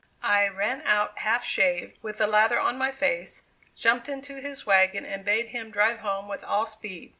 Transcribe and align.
I 0.23 0.47
ran 0.47 0.81
out 0.81 1.19
half 1.19 1.43
shaved, 1.45 1.99
with 2.01 2.17
the 2.17 2.25
lather 2.25 2.59
on 2.59 2.75
my 2.75 2.91
face, 2.91 3.43
jumped 3.75 4.09
into 4.09 4.41
his 4.41 4.65
wagon 4.65 5.05
and 5.05 5.23
bade 5.23 5.49
him 5.49 5.69
drive 5.69 5.99
home 5.99 6.27
with 6.27 6.43
all 6.43 6.65
speed. 6.65 7.09